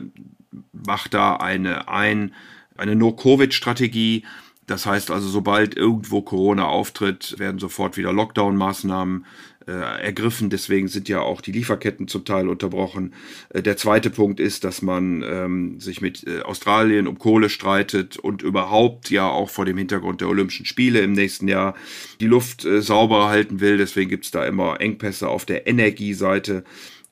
macht 0.71 1.13
da 1.13 1.35
eine 1.35 1.87
ein, 1.87 2.33
eine 2.77 2.95
No-Covid-Strategie. 2.95 4.23
Das 4.67 4.85
heißt 4.85 5.11
also, 5.11 5.27
sobald 5.27 5.77
irgendwo 5.77 6.21
Corona 6.21 6.65
auftritt, 6.65 7.37
werden 7.37 7.59
sofort 7.59 7.97
wieder 7.97 8.11
Lockdown-Maßnahmen 8.11 9.25
äh, 9.67 9.71
ergriffen. 9.71 10.49
Deswegen 10.49 10.87
sind 10.87 11.09
ja 11.09 11.21
auch 11.21 11.41
die 11.41 11.51
Lieferketten 11.51 12.07
zum 12.07 12.25
Teil 12.25 12.47
unterbrochen. 12.47 13.13
Äh, 13.49 13.61
der 13.61 13.77
zweite 13.77 14.09
Punkt 14.09 14.39
ist, 14.39 14.63
dass 14.63 14.81
man 14.81 15.23
ähm, 15.23 15.79
sich 15.79 16.01
mit 16.01 16.25
äh, 16.25 16.41
Australien 16.41 17.07
um 17.07 17.19
Kohle 17.19 17.49
streitet 17.49 18.17
und 18.17 18.41
überhaupt 18.41 19.09
ja 19.09 19.27
auch 19.27 19.49
vor 19.49 19.65
dem 19.65 19.77
Hintergrund 19.77 20.21
der 20.21 20.29
Olympischen 20.29 20.65
Spiele 20.65 20.99
im 21.01 21.13
nächsten 21.13 21.47
Jahr 21.47 21.75
die 22.19 22.27
Luft 22.27 22.65
äh, 22.65 22.81
sauber 22.81 23.27
halten 23.27 23.59
will. 23.59 23.77
Deswegen 23.77 24.09
gibt's 24.09 24.31
da 24.31 24.45
immer 24.45 24.81
Engpässe 24.81 25.27
auf 25.27 25.45
der 25.45 25.67
Energieseite. 25.67 26.63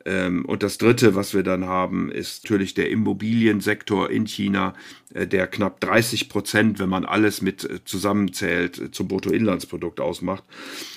Ähm, 0.06 0.46
und 0.46 0.64
das 0.64 0.78
Dritte, 0.78 1.16
was 1.16 1.34
wir 1.34 1.44
dann 1.44 1.66
haben, 1.66 2.12
ist 2.12 2.44
natürlich 2.44 2.74
der 2.74 2.90
Immobiliensektor 2.90 4.10
in 4.10 4.26
China, 4.28 4.74
äh, 5.14 5.28
der 5.28 5.48
knapp 5.48 5.80
30 5.80 6.30
Prozent, 6.30 6.80
wenn 6.80 6.90
man 6.90 7.06
alles 7.06 7.42
mit 7.42 7.64
äh, 7.64 7.84
zusammenzählt, 7.86 8.80
äh, 8.80 8.92
zum 8.92 9.08
Bruttoinlandsprodukt 9.08 10.00
ausmacht. 10.00 10.44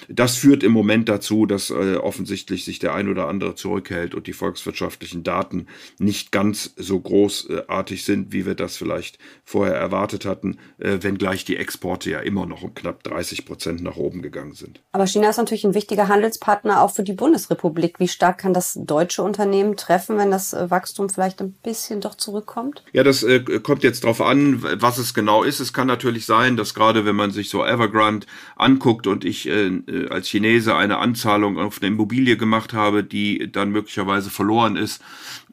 Das 0.09 0.37
führt 0.37 0.63
im 0.63 0.73
Moment 0.73 1.09
dazu, 1.09 1.47
dass 1.47 1.73
offensichtlich 1.73 2.65
sich 2.65 2.79
der 2.79 2.95
ein 2.95 3.09
oder 3.09 3.27
andere 3.27 3.57
zurückhält 3.57 4.15
und 4.15 4.29
die 4.29 4.33
volkswirtschaftlichen 4.33 5.25
Daten 5.25 5.67
nicht 5.99 6.31
ganz 6.31 6.75
so 6.77 7.01
großartig 7.01 8.05
sind, 8.05 8.33
wie 8.33 8.47
wir 8.47 8.55
das 8.55 8.77
vielleicht 8.77 9.19
vorher 9.45 9.75
erwartet 9.75 10.25
hatten, 10.25 10.59
wenngleich 10.79 11.45
die 11.45 11.57
Exporte 11.57 12.11
ja 12.11 12.21
immer 12.21 12.47
noch 12.47 12.63
um 12.63 12.73
knapp 12.73 13.03
30 13.03 13.47
Prozent 13.47 13.83
nach 13.83 13.97
oben 13.97 14.23
gegangen 14.23 14.53
sind. 14.53 14.81
Aber 14.93 15.09
China 15.09 15.29
ist 15.29 15.39
natürlich 15.39 15.65
ein 15.65 15.75
wichtiger 15.75 16.07
Handelspartner 16.07 16.83
auch 16.83 16.95
für 16.95 17.03
die 17.03 17.13
Bundesrepublik. 17.13 17.99
Wie 17.99 18.09
stark 18.09 18.39
kann 18.39 18.55
das 18.55 18.79
deutsche 18.97 19.23
Unternehmen 19.23 19.77
treffen, 19.77 20.17
wenn 20.17 20.31
das 20.31 20.55
Wachstum 20.55 21.11
vielleicht 21.11 21.43
ein 21.43 21.53
bisschen 21.53 22.01
doch 22.01 22.15
zurückkommt? 22.15 22.83
Ja, 22.93 23.03
das 23.03 23.23
äh, 23.23 23.41
kommt 23.63 23.83
jetzt 23.83 24.05
darauf 24.05 24.23
an, 24.23 24.63
was 24.81 24.97
es 24.97 25.13
genau 25.13 25.43
ist. 25.43 25.61
Es 25.61 25.75
kann 25.75 25.87
natürlich 25.87 26.25
sein, 26.25 26.57
dass 26.57 26.73
gerade 26.73 27.05
wenn 27.05 27.15
man 27.15 27.31
sich 27.31 27.51
so 27.51 27.63
Evergrande 27.63 28.27
anguckt 28.57 29.07
und 29.07 29.27
ich 29.27 29.49
äh, 29.49 29.67
äh, 29.67 30.09
als 30.09 30.29
Chinese 30.29 30.75
eine 30.75 30.97
Anzahlung 30.97 31.59
auf 31.59 31.83
eine 31.83 31.89
Immobilie 31.89 32.39
gemacht 32.39 32.73
habe, 32.73 33.05
die 33.05 33.53
dann 33.53 33.71
möglicherweise 33.71 34.31
verloren 34.31 34.77
ist, 34.77 35.03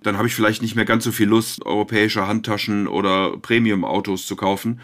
dann 0.01 0.17
habe 0.17 0.29
ich 0.29 0.35
vielleicht 0.35 0.61
nicht 0.61 0.75
mehr 0.75 0.85
ganz 0.85 1.03
so 1.03 1.11
viel 1.11 1.27
Lust, 1.27 1.65
europäische 1.65 2.25
Handtaschen 2.25 2.87
oder 2.87 3.35
Premium-Autos 3.37 4.25
zu 4.25 4.37
kaufen. 4.37 4.79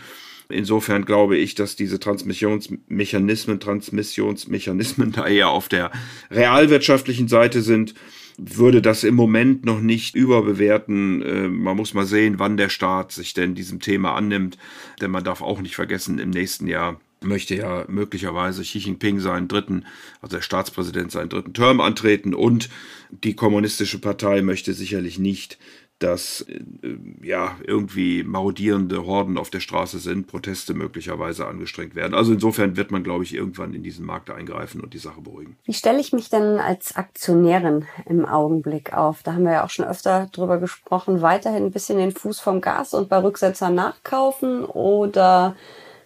Insofern 0.49 1.05
glaube 1.05 1.37
ich, 1.37 1.55
dass 1.55 1.77
diese 1.77 1.97
Transmissionsmechanismen, 1.99 3.61
Transmissionsmechanismen 3.61 5.11
da 5.13 5.27
eher 5.27 5.49
auf 5.49 5.69
der 5.69 5.91
realwirtschaftlichen 6.29 7.29
Seite 7.29 7.61
sind 7.61 7.93
würde 8.39 8.81
das 8.81 9.03
im 9.03 9.15
Moment 9.15 9.65
noch 9.65 9.81
nicht 9.81 10.15
überbewerten. 10.15 11.21
Äh, 11.21 11.47
man 11.47 11.77
muss 11.77 11.93
mal 11.93 12.05
sehen, 12.05 12.39
wann 12.39 12.57
der 12.57 12.69
Staat 12.69 13.11
sich 13.11 13.33
denn 13.33 13.55
diesem 13.55 13.79
Thema 13.79 14.15
annimmt. 14.15 14.57
Denn 15.01 15.11
man 15.11 15.23
darf 15.23 15.41
auch 15.41 15.61
nicht 15.61 15.75
vergessen, 15.75 16.19
im 16.19 16.29
nächsten 16.29 16.67
Jahr 16.67 16.99
möchte 17.21 17.55
ja 17.55 17.85
möglicherweise 17.89 18.61
Xi 18.61 18.79
Jinping 18.79 19.19
seinen 19.19 19.47
dritten, 19.47 19.85
also 20.21 20.37
der 20.37 20.41
Staatspräsident 20.41 21.11
seinen 21.11 21.29
dritten 21.29 21.53
Term 21.53 21.81
antreten 21.81 22.33
und 22.33 22.69
die 23.11 23.35
kommunistische 23.35 23.99
Partei 23.99 24.41
möchte 24.41 24.73
sicherlich 24.73 25.19
nicht, 25.19 25.57
dass 25.99 26.41
äh, 26.41 26.97
ja 27.21 27.57
irgendwie 27.65 28.23
marodierende 28.23 29.05
Horden 29.05 29.37
auf 29.37 29.49
der 29.49 29.59
Straße 29.59 29.99
sind, 29.99 30.27
Proteste 30.27 30.73
möglicherweise 30.73 31.45
angestrengt 31.45 31.95
werden. 31.95 32.13
Also 32.13 32.33
insofern 32.33 32.77
wird 32.77 32.91
man, 32.91 33.03
glaube 33.03 33.25
ich, 33.25 33.33
irgendwann 33.33 33.73
in 33.73 33.83
diesen 33.83 34.05
Markt 34.05 34.29
eingreifen 34.29 34.81
und 34.81 34.93
die 34.93 34.99
Sache 34.99 35.21
beruhigen. 35.21 35.57
Wie 35.65 35.73
stelle 35.73 35.99
ich 35.99 36.13
mich 36.13 36.29
denn 36.29 36.57
als 36.57 36.95
Aktionärin 36.95 37.85
im 38.05 38.25
Augenblick 38.25 38.93
auf? 38.93 39.23
Da 39.23 39.33
haben 39.33 39.43
wir 39.43 39.53
ja 39.53 39.65
auch 39.65 39.69
schon 39.69 39.85
öfter 39.85 40.27
drüber 40.31 40.57
gesprochen. 40.57 41.21
Weiterhin 41.21 41.65
ein 41.65 41.71
bisschen 41.71 41.97
den 41.97 42.11
Fuß 42.11 42.39
vom 42.39 42.61
Gas 42.61 42.93
und 42.93 43.09
bei 43.09 43.21
Rücksetzer 43.21 43.69
nachkaufen 43.69 44.63
oder 44.65 45.55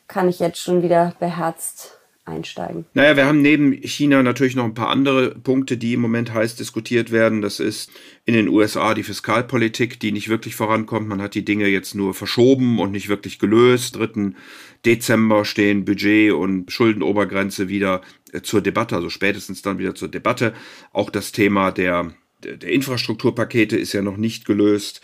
kann 0.08 0.28
ich 0.28 0.40
jetzt 0.40 0.60
schon 0.60 0.82
wieder 0.82 1.14
beherzt 1.20 2.00
einsteigen? 2.26 2.86
Naja, 2.94 3.16
wir 3.16 3.26
haben 3.26 3.42
neben 3.42 3.74
China 3.74 4.24
natürlich 4.24 4.56
noch 4.56 4.64
ein 4.64 4.74
paar 4.74 4.90
andere 4.90 5.32
Punkte, 5.32 5.78
die 5.78 5.94
im 5.94 6.02
Moment 6.02 6.34
heiß 6.34 6.56
diskutiert 6.56 7.12
werden. 7.12 7.42
Das 7.42 7.60
ist 7.60 7.92
in 8.26 8.34
den 8.34 8.48
USA 8.48 8.94
die 8.94 9.04
Fiskalpolitik, 9.04 10.00
die 10.00 10.12
nicht 10.12 10.30
wirklich 10.30 10.56
vorankommt. 10.56 11.08
Man 11.08 11.22
hat 11.22 11.36
die 11.36 11.46
Dinge 11.46 11.68
jetzt 11.68 11.96
nur 11.96 12.14
verschoben 12.14 12.80
und 12.80 12.92
nicht 12.92 13.10
wirklich 13.10 13.40
gelöst. 13.40 13.96
3. 13.98 14.32
Dezember 14.86 15.46
stehen 15.46 15.86
Budget 15.86 16.34
und 16.34 16.72
Schuldenobergrenze 16.72 17.70
wieder 17.70 18.02
äh, 18.32 18.42
zur 18.42 18.62
Debatte, 18.62 18.96
also 18.96 19.10
spätestens 19.10 19.62
dann 19.62 19.80
wieder 19.80 19.96
zur 19.96 20.10
Debatte. 20.10 20.54
Auch 20.92 21.10
das 21.10 21.32
Thema 21.32 21.72
der, 21.72 22.14
der 22.44 22.72
Infrastrukturpakete 22.72 23.78
ist 23.78 23.94
ja 23.94 24.02
noch 24.02 24.18
nicht 24.18 24.46
gelöst. 24.46 25.02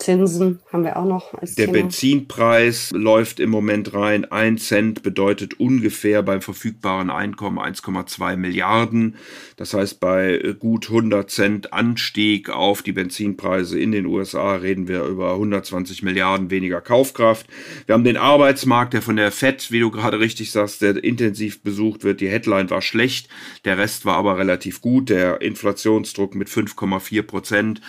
Zinsen 0.00 0.60
haben 0.72 0.84
wir 0.84 0.96
auch 0.96 1.04
noch 1.04 1.34
als 1.34 1.54
Der 1.54 1.66
Thema. 1.66 1.78
Benzinpreis 1.78 2.90
läuft 2.92 3.38
im 3.38 3.50
Moment 3.50 3.94
rein. 3.94 4.24
Ein 4.24 4.58
Cent 4.58 5.02
bedeutet 5.02 5.60
ungefähr 5.60 6.22
beim 6.22 6.40
verfügbaren 6.40 7.10
Einkommen 7.10 7.58
1,2 7.58 8.36
Milliarden. 8.36 9.16
Das 9.56 9.74
heißt, 9.74 10.00
bei 10.00 10.56
gut 10.58 10.88
100 10.88 11.30
Cent 11.30 11.72
Anstieg 11.72 12.48
auf 12.48 12.82
die 12.82 12.92
Benzinpreise 12.92 13.78
in 13.78 13.92
den 13.92 14.06
USA 14.06 14.56
reden 14.56 14.88
wir 14.88 15.04
über 15.04 15.34
120 15.34 16.02
Milliarden 16.02 16.50
weniger 16.50 16.80
Kaufkraft. 16.80 17.46
Wir 17.86 17.94
haben 17.94 18.04
den 18.04 18.16
Arbeitsmarkt, 18.16 18.94
der 18.94 19.02
von 19.02 19.16
der 19.16 19.30
FED, 19.30 19.70
wie 19.70 19.80
du 19.80 19.90
gerade 19.90 20.18
richtig 20.18 20.50
sagst, 20.50 20.80
der 20.80 21.02
intensiv 21.02 21.62
besucht 21.62 22.04
wird. 22.04 22.20
Die 22.20 22.28
Headline 22.28 22.70
war 22.70 22.80
schlecht, 22.80 23.28
der 23.66 23.76
Rest 23.76 24.06
war 24.06 24.16
aber 24.16 24.38
relativ 24.38 24.80
gut. 24.80 25.10
Der 25.10 25.42
Inflationsdruck 25.42 26.34
mit 26.34 26.48
5,4 26.48 27.22
Prozent 27.22 27.80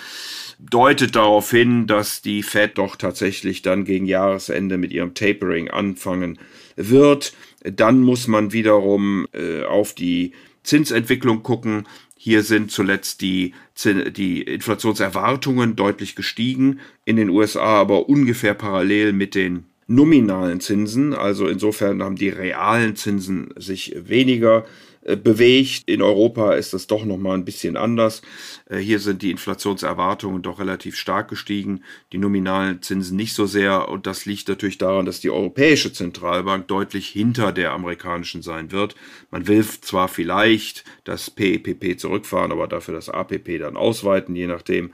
deutet 0.70 1.16
darauf 1.16 1.50
hin, 1.50 1.88
dass 1.88 2.22
die 2.22 2.44
Fed 2.44 2.78
doch 2.78 2.96
tatsächlich 2.96 3.62
dann 3.62 3.86
gegen 3.86 4.06
Jahresende 4.06 4.78
mit 4.78 4.92
ihrem 4.92 5.14
Tapering 5.14 5.70
anfangen 5.70 6.38
wird. 6.76 7.34
Dann 7.64 8.02
muss 8.02 8.28
man 8.28 8.54
wiederum 8.54 9.28
äh, 9.34 9.64
auf 9.64 9.94
die 9.94 10.34
Zinsentwicklung 10.64 11.44
gucken. 11.44 11.88
Hier 12.16 12.44
sind 12.44 12.72
zuletzt 12.72 13.22
die, 13.22 13.54
die 13.84 14.44
Inflationserwartungen 14.44 15.76
deutlich 15.76 16.16
gestiegen 16.16 16.80
in 17.04 17.16
den 17.16 17.30
USA, 17.30 17.80
aber 17.80 18.08
ungefähr 18.10 18.54
parallel 18.54 19.14
mit 19.14 19.34
den 19.34 19.66
nominalen 19.88 20.60
Zinsen. 20.60 21.16
Also 21.16 21.48
insofern 21.48 22.04
haben 22.04 22.16
die 22.16 22.30
realen 22.30 22.96
Zinsen 22.96 23.50
sich 23.58 23.96
weniger 23.98 24.60
äh, 24.60 24.91
bewegt. 25.16 25.84
In 25.88 26.02
Europa 26.02 26.54
ist 26.54 26.74
das 26.74 26.88
doch 26.88 27.06
noch 27.06 27.18
mal 27.18 27.34
ein 27.34 27.46
bisschen 27.46 27.76
anders. 27.76 28.22
Äh, 28.70 28.78
hier 28.78 29.00
sind 29.00 29.22
die 29.22 29.32
Inflationserwartungen 29.32 30.42
doch 30.42 30.60
relativ 30.60 30.96
stark 30.96 31.30
gestiegen, 31.30 31.84
die 32.12 32.18
nominalen 32.18 32.82
Zinsen 32.82 33.18
nicht 33.18 33.34
so 33.34 33.46
sehr. 33.46 33.90
Und 33.90 34.06
das 34.06 34.26
liegt 34.26 34.48
natürlich 34.48 34.78
daran, 34.78 35.06
dass 35.06 35.20
die 35.20 35.32
Europäische 35.32 35.92
Zentralbank 35.92 36.68
deutlich 36.68 37.08
hinter 37.08 37.52
der 37.52 37.72
amerikanischen 37.72 38.42
sein 38.42 38.72
wird. 38.72 38.96
Man 39.32 39.48
will 39.48 39.66
zwar 39.66 40.08
vielleicht 40.08 40.84
das 41.04 41.30
PEPP 41.30 42.00
zurückfahren, 42.00 42.52
aber 42.52 42.68
dafür 42.68 42.94
das 42.94 43.10
APP 43.10 43.58
dann 43.60 43.78
ausweiten, 43.78 44.36
je 44.36 44.48
nachdem. 44.48 44.92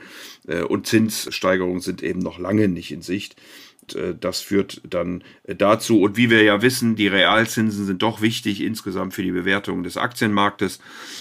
Äh, 0.47 0.61
und 0.63 0.87
Zinssteigerungen 0.87 1.81
sind 1.81 2.01
eben 2.01 2.19
noch 2.19 2.39
lange 2.39 2.67
nicht 2.67 2.91
in 2.91 3.01
Sicht. 3.01 3.35
Äh, 3.95 4.15
das 4.19 4.41
führt 4.41 4.81
dann 4.87 5.23
äh, 5.43 5.55
dazu. 5.55 6.01
Und 6.01 6.17
wie 6.17 6.29
wir 6.29 6.43
ja 6.43 6.61
wissen, 6.61 6.95
die 6.95 7.07
Realzinsen 7.07 7.85
sind 7.85 8.01
doch 8.01 8.21
wichtig 8.21 8.61
insgesamt 8.61 9.13
für 9.13 9.23
die 9.23 9.31
Bewertung 9.31 9.83
des 9.83 9.97
Aktienmarktes. 9.97 10.79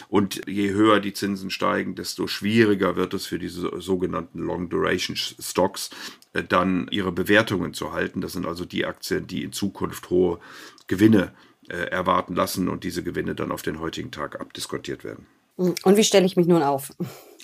Und 0.09 0.41
je 0.47 0.71
höher 0.71 1.01
die 1.01 1.13
Zinsen 1.13 1.51
steigen, 1.51 1.95
desto 1.95 2.27
schwieriger 2.27 2.97
wird 2.97 3.15
es 3.15 3.27
für 3.27 3.39
diese 3.39 3.71
sogenannten 3.81 4.41
Long 4.41 4.69
Duration 4.69 5.17
Stocks 5.17 5.91
äh, 6.33 6.43
dann 6.43 6.89
ihre 6.91 7.13
Bewertungen 7.13 7.75
zu 7.75 7.93
halten. 7.93 8.21
Das 8.21 8.33
sind 8.33 8.47
also 8.47 8.65
die 8.65 8.87
Aktien, 8.87 9.27
die 9.27 9.43
in 9.43 9.53
Zukunft 9.53 10.11
hohe 10.11 10.39
Gewinne 10.87 11.33
erwarten 11.69 12.37
lassen 12.37 12.69
und 12.69 12.85
diese 12.85 13.03
Gewinne 13.03 13.35
dann 13.35 13.51
auf 13.51 13.61
den 13.61 13.81
heutigen 13.81 14.13
Tag 14.13 14.41
abdiskontiert 14.41 15.03
werden. 15.03 15.27
Und 15.57 15.97
wie 15.97 16.05
stelle 16.05 16.25
ich 16.25 16.37
mich 16.37 16.47
nun 16.47 16.63
auf? 16.63 16.93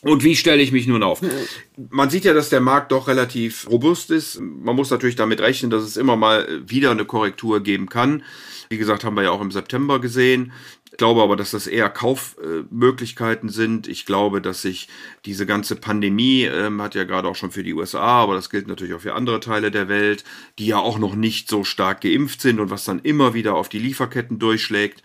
Und 0.04 0.24
wie 0.24 0.34
stelle 0.34 0.62
ich 0.62 0.72
mich 0.72 0.88
nun 0.88 1.04
auf? 1.04 1.20
Man 1.90 2.10
sieht 2.10 2.24
ja, 2.24 2.34
dass 2.34 2.48
der 2.48 2.60
Markt 2.60 2.90
doch 2.90 3.06
relativ 3.06 3.70
robust 3.70 4.10
ist. 4.10 4.40
Man 4.40 4.74
muss 4.74 4.90
natürlich 4.90 5.14
damit 5.14 5.40
rechnen, 5.40 5.70
dass 5.70 5.84
es 5.84 5.96
immer 5.96 6.16
mal 6.16 6.60
wieder 6.68 6.90
eine 6.90 7.04
Korrektur 7.04 7.62
geben 7.62 7.88
kann. 7.88 8.24
Wie 8.68 8.78
gesagt, 8.78 9.04
haben 9.04 9.14
wir 9.14 9.22
ja 9.22 9.30
auch 9.30 9.40
im 9.40 9.52
September 9.52 10.00
gesehen. 10.00 10.52
Ich 10.90 10.98
glaube 10.98 11.22
aber, 11.22 11.36
dass 11.36 11.52
das 11.52 11.68
eher 11.68 11.88
Kaufmöglichkeiten 11.88 13.48
sind. 13.48 13.86
Ich 13.86 14.04
glaube, 14.04 14.42
dass 14.42 14.62
sich 14.62 14.88
diese 15.24 15.46
ganze 15.46 15.76
Pandemie, 15.76 16.42
ähm, 16.44 16.82
hat 16.82 16.96
ja 16.96 17.04
gerade 17.04 17.28
auch 17.28 17.36
schon 17.36 17.52
für 17.52 17.62
die 17.62 17.72
USA, 17.72 18.22
aber 18.22 18.34
das 18.34 18.50
gilt 18.50 18.66
natürlich 18.66 18.94
auch 18.94 19.00
für 19.00 19.14
andere 19.14 19.38
Teile 19.38 19.70
der 19.70 19.88
Welt, 19.88 20.24
die 20.58 20.66
ja 20.66 20.78
auch 20.78 20.98
noch 20.98 21.14
nicht 21.14 21.48
so 21.48 21.62
stark 21.62 22.00
geimpft 22.00 22.40
sind 22.40 22.58
und 22.58 22.70
was 22.70 22.84
dann 22.84 22.98
immer 22.98 23.34
wieder 23.34 23.54
auf 23.54 23.68
die 23.68 23.78
Lieferketten 23.78 24.38
durchschlägt 24.38 25.02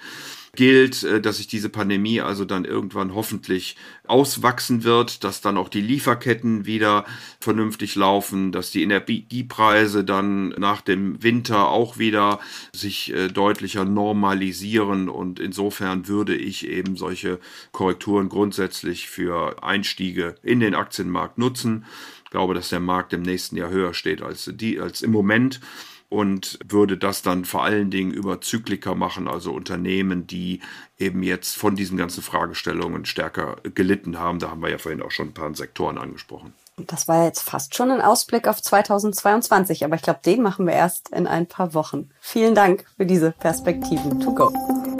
gilt, 0.57 1.03
äh, 1.03 1.21
dass 1.21 1.37
sich 1.37 1.47
diese 1.47 1.69
Pandemie 1.69 2.19
also 2.19 2.43
dann 2.43 2.65
irgendwann 2.65 3.15
hoffentlich 3.15 3.77
auswachsen 4.05 4.83
wird, 4.83 5.23
dass 5.23 5.39
dann 5.39 5.55
auch 5.55 5.69
die 5.69 5.81
Lieferketten 5.81 6.65
wieder 6.65 7.05
vernünftig 7.39 7.95
laufen, 7.95 8.51
dass 8.51 8.71
die 8.71 8.83
Energiepreise 8.83 10.03
dann 10.03 10.49
nach 10.49 10.81
dem 10.81 11.23
Winter 11.23 11.69
auch 11.69 11.97
wieder 11.97 12.39
sich 12.73 13.13
äh, 13.13 13.29
deutlicher 13.29 13.85
normalisieren 13.85 15.07
und 15.07 15.39
insofern 15.39 16.07
würde 16.09 16.35
ich 16.35 16.67
eben 16.67 16.97
solche 16.97 17.39
Korrekturen 17.71 18.27
grundsätzlich 18.27 19.07
für 19.07 19.63
Einstiege 19.63 20.35
in 20.41 20.59
den 20.59 20.75
Aktienmarkt 20.75 21.37
nutzen. 21.37 21.85
Ich 22.25 22.31
glaube, 22.31 22.53
dass 22.53 22.69
der 22.69 22.81
Markt 22.81 23.13
im 23.13 23.21
nächsten 23.21 23.55
Jahr 23.55 23.69
höher 23.69 23.93
steht 23.93 24.21
als, 24.21 24.51
die, 24.53 24.79
als 24.79 25.01
im 25.01 25.11
Moment 25.11 25.61
und 26.09 26.57
würde 26.65 26.97
das 26.97 27.21
dann 27.21 27.45
vor 27.45 27.63
allen 27.63 27.91
Dingen 27.91 28.11
über 28.11 28.39
Zykliker 28.39 28.95
machen, 28.95 29.27
also 29.27 29.51
Unternehmen, 29.51 30.25
die 30.25 30.61
eben 30.97 31.21
jetzt 31.23 31.57
von 31.57 31.75
diesen 31.75 31.97
ganzen 31.97 32.23
Fragestellungen 32.23 33.05
stärker 33.05 33.57
gelitten 33.75 34.17
haben. 34.17 34.39
Da 34.39 34.49
haben 34.49 34.61
wir 34.61 34.69
ja 34.69 34.77
vorhin 34.77 35.01
auch 35.01 35.11
schon 35.11 35.29
ein 35.29 35.33
paar 35.33 35.53
Sektoren 35.53 35.97
angesprochen. 35.97 36.53
Das 36.77 37.07
war 37.07 37.25
jetzt 37.25 37.41
fast 37.41 37.75
schon 37.75 37.89
ein 37.89 38.01
Ausblick 38.01 38.47
auf 38.47 38.61
2022, 38.61 39.83
aber 39.83 39.95
ich 39.95 40.03
glaube, 40.03 40.19
den 40.23 40.43
machen 40.43 40.67
wir 40.67 40.73
erst 40.73 41.09
in 41.09 41.25
ein 41.25 41.47
paar 41.47 41.73
Wochen. 41.73 42.09
Vielen 42.19 42.53
Dank 42.53 42.85
für 42.97 43.05
diese 43.05 43.31
Perspektiven 43.31 44.19
to 44.19 44.33
go. 44.33 44.53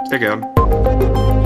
Sehr 0.10 0.20
gern. 0.20 1.37